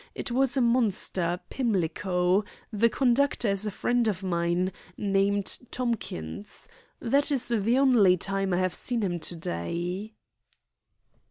It 0.15 0.31
was 0.31 0.57
a 0.57 0.61
Monster, 0.61 1.39
Pimlico. 1.51 2.43
The 2.73 2.89
conductor 2.89 3.49
is 3.49 3.67
a 3.67 3.69
friend 3.69 4.07
of 4.07 4.23
mine, 4.23 4.71
named 4.97 5.59
Tomkins. 5.69 6.67
That 6.99 7.31
is 7.31 7.49
the 7.49 7.77
only 7.77 8.17
time 8.17 8.51
I 8.51 8.57
have 8.57 8.73
seen 8.73 9.03
him 9.03 9.19
to 9.19 9.35
day." 9.35 10.13